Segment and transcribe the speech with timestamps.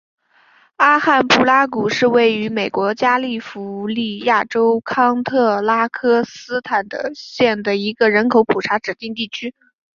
[0.77, 6.77] 阿罕布拉谷是位于美国加利福尼亚州康特拉科斯塔
[7.13, 9.53] 县的一个人口普查指定地区。